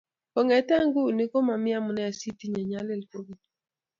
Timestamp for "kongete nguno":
0.33-1.21